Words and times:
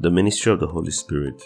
the 0.00 0.10
ministry 0.10 0.50
of 0.50 0.58
the 0.58 0.66
Holy 0.66 0.90
Spirit. 0.90 1.42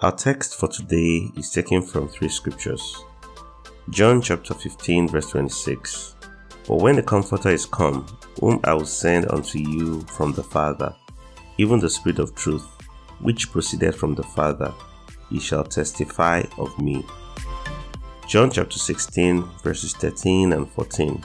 Our 0.00 0.12
text 0.12 0.54
for 0.54 0.66
today 0.66 1.30
is 1.36 1.50
taken 1.50 1.82
from 1.82 2.08
three 2.08 2.30
scriptures. 2.30 3.04
John 3.90 4.22
chapter 4.22 4.54
15, 4.54 5.08
verse 5.08 5.28
26. 5.28 6.16
But 6.66 6.76
when 6.76 6.96
the 6.96 7.02
Comforter 7.02 7.50
is 7.50 7.66
come, 7.66 8.06
whom 8.40 8.60
I 8.64 8.72
will 8.72 8.86
send 8.86 9.30
unto 9.30 9.58
you 9.58 10.00
from 10.04 10.32
the 10.32 10.42
Father, 10.42 10.96
even 11.58 11.80
the 11.80 11.90
Spirit 11.90 12.18
of 12.18 12.34
truth, 12.34 12.66
which 13.20 13.52
proceeded 13.52 13.94
from 13.94 14.14
the 14.14 14.22
Father, 14.22 14.72
he 15.28 15.38
shall 15.38 15.64
testify 15.64 16.44
of 16.56 16.78
me. 16.78 17.04
John 18.26 18.50
chapter 18.50 18.78
16, 18.78 19.42
verses 19.62 19.92
13 19.92 20.54
and 20.54 20.66
14. 20.70 21.22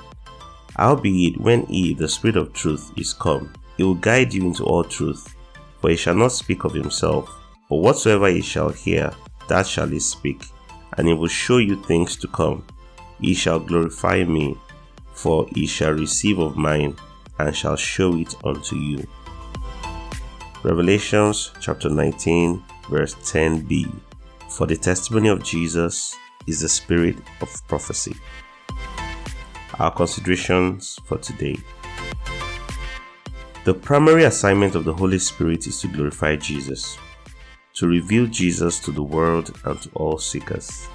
Howbeit, 0.75 1.39
when 1.39 1.65
he, 1.67 1.93
the 1.93 2.09
Spirit 2.09 2.35
of 2.35 2.51
truth, 2.51 2.91
is 2.97 3.13
come, 3.13 3.53
he 3.77 3.83
will 3.83 3.95
guide 3.95 4.33
you 4.33 4.45
into 4.45 4.65
all 4.65 4.83
truth 4.83 5.33
for 5.81 5.89
he 5.89 5.95
shall 5.95 6.15
not 6.15 6.31
speak 6.31 6.63
of 6.63 6.73
himself, 6.73 7.29
but 7.69 7.77
whatsoever 7.77 8.27
he 8.27 8.41
shall 8.41 8.69
hear, 8.69 9.11
that 9.49 9.65
shall 9.65 9.87
he 9.87 9.99
speak, 9.99 10.43
and 10.97 11.07
he 11.07 11.13
will 11.13 11.27
show 11.27 11.57
you 11.57 11.81
things 11.83 12.15
to 12.17 12.27
come. 12.27 12.63
He 13.19 13.33
shall 13.33 13.59
glorify 13.59 14.23
me, 14.23 14.57
for 15.13 15.47
he 15.53 15.65
shall 15.65 15.93
receive 15.93 16.39
of 16.39 16.55
mine, 16.55 16.95
and 17.39 17.55
shall 17.55 17.75
show 17.75 18.15
it 18.15 18.35
unto 18.43 18.75
you. 18.75 19.05
Revelations 20.63 21.51
chapter 21.59 21.89
19, 21.89 22.63
verse 22.89 23.15
10b. 23.15 23.91
For 24.49 24.67
the 24.67 24.77
testimony 24.77 25.29
of 25.29 25.43
Jesus 25.43 26.15
is 26.45 26.61
the 26.61 26.69
spirit 26.69 27.17
of 27.41 27.49
prophecy. 27.67 28.15
Our 29.79 29.91
considerations 29.91 30.99
for 31.05 31.17
today. 31.17 31.57
The 33.63 33.75
primary 33.75 34.23
assignment 34.23 34.73
of 34.73 34.85
the 34.85 34.93
Holy 34.93 35.19
Spirit 35.19 35.67
is 35.67 35.79
to 35.81 35.87
glorify 35.87 36.35
Jesus, 36.35 36.97
to 37.75 37.87
reveal 37.87 38.25
Jesus 38.25 38.79
to 38.79 38.91
the 38.91 39.03
world 39.03 39.55
and 39.65 39.79
to 39.83 39.89
all 39.93 40.17
seekers. 40.17 40.87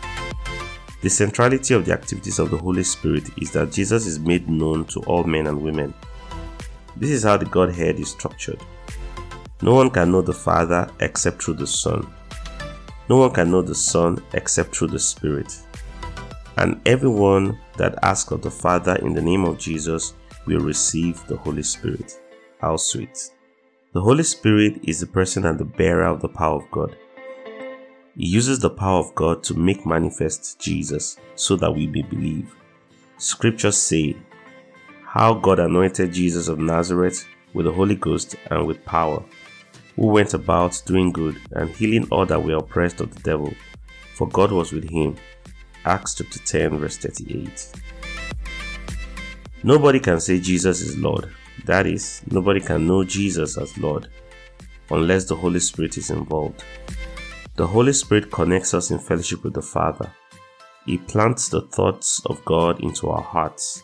The 1.00 1.09
centrality 1.09 1.75
of 1.75 1.87
the 1.87 1.92
activities 1.92 2.41
of 2.41 2.50
the 2.50 2.56
Holy 2.56 2.83
Spirit 2.83 3.31
is 3.41 3.53
that 3.53 3.71
Jesus 3.71 4.05
is 4.05 4.19
made 4.19 4.49
known 4.49 4.84
to 4.87 4.99
all 5.03 5.22
men 5.22 5.47
and 5.47 5.62
women. 5.62 5.94
This 6.97 7.10
is 7.10 7.22
how 7.22 7.37
the 7.37 7.44
Godhead 7.44 8.00
is 8.00 8.10
structured. 8.10 8.60
No 9.62 9.72
one 9.72 9.88
can 9.88 10.10
know 10.10 10.21
the 10.21 10.32
Father 10.32 10.91
except 10.99 11.44
through 11.44 11.55
the 11.55 11.69
Son. 11.69 12.12
No 13.09 13.19
one 13.19 13.31
can 13.31 13.49
know 13.49 13.62
the 13.62 13.76
Son 13.76 14.21
except 14.32 14.75
through 14.75 14.88
the 14.88 14.99
Spirit. 14.99 15.56
And 16.56 16.81
everyone 16.84 17.60
that 17.76 17.97
asks 18.03 18.32
of 18.32 18.43
the 18.43 18.50
Father 18.50 18.97
in 18.97 19.15
the 19.15 19.22
name 19.22 19.44
of 19.44 19.56
Jesus 19.56 20.15
will 20.47 20.59
receive 20.59 21.25
the 21.28 21.37
Holy 21.37 21.62
Spirit. 21.62 22.19
How 22.61 22.77
sweet. 22.78 23.31
The 23.93 24.00
Holy 24.00 24.22
Spirit 24.22 24.81
is 24.83 25.00
the 25.00 25.06
person 25.06 25.44
and 25.44 25.59
the 25.59 25.65
bearer 25.65 26.06
of 26.06 26.22
the 26.22 26.28
power 26.28 26.56
of 26.56 26.71
God. 26.71 26.97
He 28.17 28.27
uses 28.27 28.61
the 28.61 28.71
power 28.71 28.99
of 28.99 29.15
God 29.15 29.43
to 29.44 29.55
make 29.55 29.84
manifest 29.84 30.59
Jesus 30.59 31.19
so 31.34 31.56
that 31.56 31.72
we 31.72 31.87
may 31.87 32.00
believe. 32.00 32.55
Scriptures 33.19 33.77
say 33.77 34.17
how 35.05 35.34
God 35.34 35.59
anointed 35.59 36.15
Jesus 36.15 36.49
of 36.49 36.59
Nazareth 36.59 37.27
with 37.53 37.67
the 37.67 37.72
Holy 37.72 37.94
Ghost 37.94 38.37
and 38.50 38.67
with 38.67 38.83
power, 38.87 39.23
who 39.94 40.06
went 40.06 40.33
about 40.33 40.83
doing 40.87 41.12
good 41.12 41.38
and 41.53 41.69
healing 41.69 42.09
all 42.11 42.25
that 42.25 42.43
were 42.43 42.56
oppressed 42.56 43.03
of 43.03 43.15
the 43.15 43.21
devil, 43.21 43.53
for 44.15 44.27
God 44.28 44.50
was 44.50 44.73
with 44.73 44.88
him. 44.88 45.17
Acts 45.84 46.15
chapter 46.15 46.38
10, 46.38 46.78
verse 46.78 46.97
38. 46.97 47.73
Nobody 49.62 50.00
can 50.00 50.21
say 50.21 50.41
Jesus 50.41 50.81
is 50.81 50.97
Lord 50.97 51.31
that 51.65 51.87
is, 51.87 52.22
nobody 52.31 52.61
can 52.61 52.87
know 52.87 53.05
Jesus 53.05 53.56
as 53.59 53.77
Lord 53.78 54.09
unless 54.91 55.25
the 55.25 55.34
Holy 55.34 55.61
Spirit 55.61 55.97
is 55.97 56.11
involved. 56.11 56.62
The 57.56 57.67
Holy 57.67 57.93
Spirit 57.93 58.31
connects 58.31 58.75
us 58.75 58.91
in 58.91 58.99
fellowship 58.99 59.43
with 59.43 59.55
the 59.55 59.62
Father. 59.62 60.12
He 60.84 60.99
plants 60.99 61.49
the 61.49 61.62
thoughts 61.62 62.25
of 62.27 62.44
God 62.44 62.83
into 62.83 63.09
our 63.09 63.22
hearts. 63.22 63.83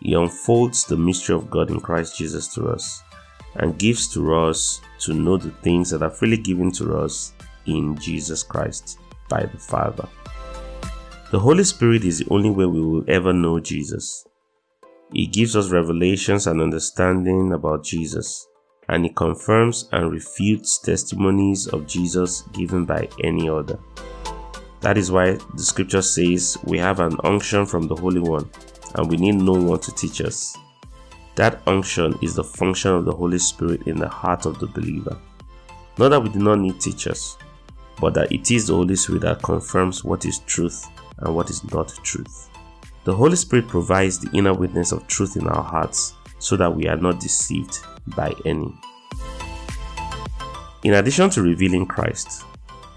He 0.00 0.14
unfolds 0.14 0.84
the 0.84 0.96
mystery 0.96 1.34
of 1.34 1.48
God 1.48 1.70
in 1.70 1.80
Christ 1.80 2.18
Jesus 2.18 2.52
to 2.54 2.66
us 2.68 3.02
and 3.54 3.78
gives 3.78 4.12
to 4.14 4.34
us 4.34 4.80
to 5.00 5.14
know 5.14 5.36
the 5.36 5.50
things 5.62 5.90
that 5.90 6.02
are 6.02 6.10
freely 6.10 6.36
given 6.36 6.72
to 6.72 6.98
us 6.98 7.32
in 7.66 7.96
Jesus 7.96 8.42
Christ 8.42 8.98
by 9.28 9.44
the 9.44 9.58
Father. 9.58 10.08
The 11.30 11.38
Holy 11.38 11.64
Spirit 11.64 12.04
is 12.04 12.18
the 12.18 12.28
only 12.30 12.50
way 12.50 12.66
we 12.66 12.82
will 12.82 13.04
ever 13.08 13.32
know 13.32 13.60
Jesus. 13.60 14.26
He 15.12 15.26
gives 15.26 15.56
us 15.56 15.70
revelations 15.70 16.46
and 16.46 16.60
understanding 16.60 17.52
about 17.52 17.84
Jesus, 17.84 18.48
and 18.88 19.04
he 19.04 19.10
confirms 19.10 19.88
and 19.92 20.10
refutes 20.10 20.78
testimonies 20.78 21.66
of 21.66 21.86
Jesus 21.86 22.42
given 22.52 22.84
by 22.84 23.08
any 23.22 23.48
other. 23.48 23.78
That 24.80 24.98
is 24.98 25.12
why 25.12 25.38
the 25.54 25.62
scripture 25.62 26.02
says 26.02 26.56
we 26.64 26.78
have 26.78 27.00
an 27.00 27.16
unction 27.24 27.66
from 27.66 27.86
the 27.86 27.94
Holy 27.94 28.20
One, 28.20 28.50
and 28.94 29.08
we 29.08 29.16
need 29.16 29.36
no 29.36 29.52
one 29.52 29.80
to 29.80 29.92
teach 29.92 30.20
us. 30.22 30.56
That 31.36 31.60
unction 31.66 32.18
is 32.20 32.34
the 32.34 32.44
function 32.44 32.92
of 32.92 33.04
the 33.04 33.12
Holy 33.12 33.38
Spirit 33.38 33.86
in 33.86 33.96
the 33.96 34.08
heart 34.08 34.44
of 34.46 34.58
the 34.58 34.66
believer. 34.66 35.16
Not 35.98 36.08
that 36.08 36.20
we 36.20 36.30
do 36.30 36.38
not 36.38 36.58
need 36.58 36.80
teachers, 36.80 37.36
but 38.00 38.14
that 38.14 38.32
it 38.32 38.50
is 38.50 38.66
the 38.66 38.74
Holy 38.74 38.96
Spirit 38.96 39.22
that 39.22 39.42
confirms 39.42 40.04
what 40.04 40.24
is 40.24 40.40
truth 40.40 40.86
and 41.18 41.34
what 41.34 41.50
is 41.50 41.62
not 41.70 41.88
truth. 42.02 42.48
The 43.04 43.16
Holy 43.16 43.34
Spirit 43.34 43.66
provides 43.66 44.20
the 44.20 44.30
inner 44.36 44.54
witness 44.54 44.92
of 44.92 45.08
truth 45.08 45.36
in 45.36 45.48
our 45.48 45.62
hearts 45.62 46.14
so 46.38 46.56
that 46.56 46.74
we 46.74 46.86
are 46.86 46.96
not 46.96 47.18
deceived 47.18 47.80
by 48.08 48.32
any. 48.44 48.72
In 50.84 50.94
addition 50.94 51.28
to 51.30 51.42
revealing 51.42 51.86
Christ, 51.86 52.44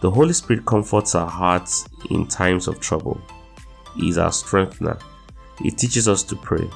the 0.01 0.11
Holy 0.11 0.33
Spirit 0.33 0.65
comforts 0.65 1.15
our 1.15 1.29
hearts 1.29 1.87
in 2.11 2.27
times 2.27 2.67
of 2.67 2.79
trouble. 2.79 3.19
He 3.95 4.09
is 4.09 4.19
our 4.19 4.31
strengthener. 4.31 4.99
He 5.59 5.71
teaches 5.71 6.07
us 6.07 6.21
to 6.23 6.35
pray. 6.35 6.69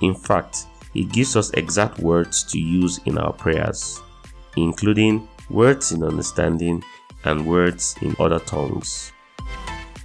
In 0.00 0.14
fact, 0.14 0.64
He 0.94 1.04
gives 1.04 1.36
us 1.36 1.50
exact 1.50 1.98
words 1.98 2.42
to 2.44 2.58
use 2.58 3.00
in 3.04 3.18
our 3.18 3.34
prayers, 3.34 4.00
including 4.56 5.28
words 5.50 5.92
in 5.92 6.02
understanding 6.02 6.82
and 7.24 7.46
words 7.46 7.96
in 8.00 8.16
other 8.18 8.38
tongues. 8.38 9.12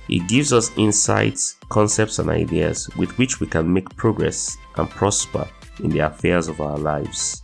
It 0.09 0.27
gives 0.27 0.53
us 0.53 0.71
insights, 0.77 1.57
concepts, 1.69 2.19
and 2.19 2.29
ideas 2.29 2.89
with 2.95 3.17
which 3.17 3.39
we 3.39 3.47
can 3.47 3.71
make 3.71 3.95
progress 3.95 4.57
and 4.75 4.89
prosper 4.89 5.47
in 5.83 5.89
the 5.89 5.99
affairs 5.99 6.47
of 6.47 6.61
our 6.61 6.77
lives. 6.77 7.43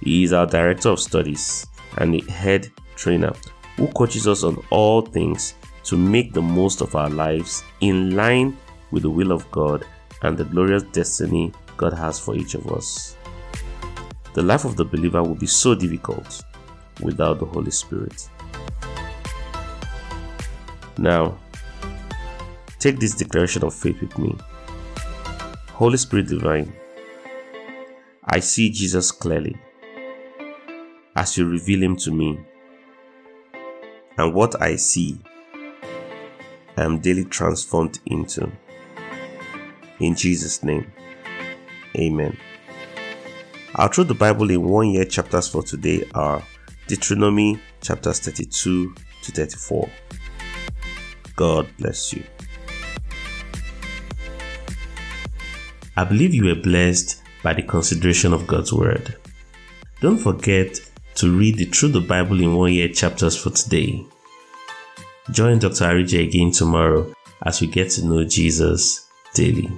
He 0.00 0.24
is 0.24 0.32
our 0.32 0.46
director 0.46 0.88
of 0.90 1.00
studies 1.00 1.66
and 1.98 2.14
the 2.14 2.20
head 2.30 2.70
trainer 2.96 3.32
who 3.76 3.88
coaches 3.88 4.26
us 4.26 4.42
on 4.42 4.62
all 4.70 5.02
things 5.02 5.54
to 5.84 5.96
make 5.96 6.32
the 6.32 6.42
most 6.42 6.80
of 6.80 6.94
our 6.94 7.10
lives 7.10 7.62
in 7.80 8.16
line 8.16 8.56
with 8.90 9.02
the 9.02 9.10
will 9.10 9.32
of 9.32 9.50
God 9.50 9.84
and 10.22 10.36
the 10.36 10.44
glorious 10.44 10.82
destiny 10.84 11.52
God 11.76 11.92
has 11.92 12.18
for 12.18 12.34
each 12.34 12.54
of 12.54 12.70
us. 12.72 13.16
The 14.34 14.42
life 14.42 14.64
of 14.64 14.76
the 14.76 14.84
believer 14.84 15.22
will 15.22 15.34
be 15.34 15.46
so 15.46 15.74
difficult 15.74 16.42
without 17.00 17.38
the 17.38 17.46
Holy 17.46 17.70
Spirit. 17.70 18.28
Now, 20.96 21.38
Take 22.78 22.98
this 22.98 23.14
declaration 23.14 23.64
of 23.64 23.74
faith 23.74 24.00
with 24.00 24.16
me. 24.18 24.36
Holy 25.72 25.96
Spirit 25.96 26.28
divine, 26.28 26.72
I 28.24 28.40
see 28.40 28.70
Jesus 28.70 29.10
clearly 29.10 29.56
as 31.16 31.36
you 31.36 31.48
reveal 31.48 31.82
him 31.82 31.96
to 31.96 32.12
me. 32.12 32.38
And 34.16 34.34
what 34.34 34.60
I 34.60 34.76
see 34.76 35.20
I 36.76 36.84
am 36.84 37.00
daily 37.00 37.24
transformed 37.24 37.98
into. 38.06 38.50
In 39.98 40.14
Jesus' 40.14 40.62
name, 40.62 40.92
Amen. 41.96 42.36
Our 43.74 43.88
Through 43.92 44.04
the 44.04 44.14
Bible 44.14 44.48
in 44.50 44.62
One 44.62 44.90
Year 44.90 45.04
chapters 45.04 45.48
for 45.48 45.64
today 45.64 46.08
are 46.14 46.40
Deuteronomy 46.86 47.60
chapters 47.80 48.20
32 48.20 48.94
to 49.22 49.32
34. 49.32 49.90
God 51.34 51.68
bless 51.78 52.12
you. 52.12 52.22
I 55.98 56.04
believe 56.04 56.32
you 56.32 56.44
were 56.44 56.54
blessed 56.54 57.20
by 57.42 57.54
the 57.54 57.62
consideration 57.62 58.32
of 58.32 58.46
God's 58.46 58.72
Word. 58.72 59.16
Don't 60.00 60.16
forget 60.16 60.78
to 61.16 61.36
read 61.36 61.56
the 61.56 61.64
Through 61.64 61.88
the 61.88 62.00
Bible 62.00 62.40
in 62.40 62.54
One 62.54 62.72
Year 62.72 62.86
chapters 62.86 63.36
for 63.36 63.50
today. 63.50 64.06
Join 65.32 65.58
Dr. 65.58 65.86
Arije 65.86 66.22
again 66.22 66.52
tomorrow 66.52 67.12
as 67.42 67.60
we 67.60 67.66
get 67.66 67.90
to 67.90 68.06
know 68.06 68.22
Jesus 68.22 69.08
daily. 69.34 69.72